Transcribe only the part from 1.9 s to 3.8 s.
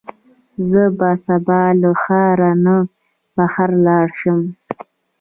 ښار نه بهر